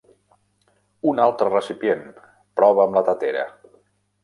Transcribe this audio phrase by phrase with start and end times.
[1.11, 2.03] Un altre recipient!
[2.61, 3.47] Prova amb la tetera.